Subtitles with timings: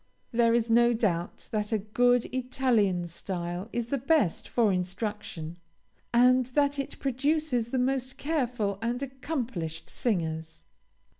[0.31, 5.59] There is no doubt that a good Italian style is the best for instruction,
[6.11, 10.63] and that it produces the most careful and accomplished singers.